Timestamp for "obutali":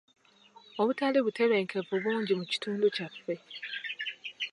0.79-1.19